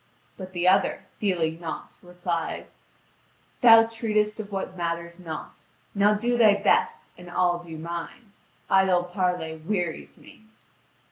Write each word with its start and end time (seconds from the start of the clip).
But 0.35 0.53
the 0.53 0.67
other, 0.67 1.03
fearing 1.19 1.59
naught, 1.61 1.91
replies: 2.01 2.79
"Thou 3.61 3.83
treatest 3.83 4.39
of 4.39 4.51
what 4.51 4.75
matters 4.75 5.19
not. 5.19 5.59
Now 5.93 6.15
do 6.15 6.39
thy 6.39 6.55
best, 6.55 7.11
and 7.19 7.29
I'll 7.29 7.59
do 7.59 7.77
mine. 7.77 8.31
Idle 8.67 9.03
parley 9.03 9.57
wearies 9.57 10.17
me." 10.17 10.45